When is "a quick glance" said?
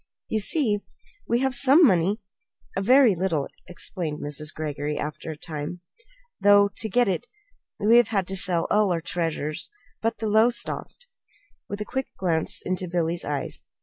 11.81-12.63